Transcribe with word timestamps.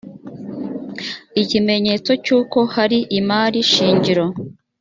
ikimenyetso 1.41 2.11
cy’uko 2.23 2.59
hari 2.73 2.97
imari 3.19 3.59
shingiro 3.71 4.25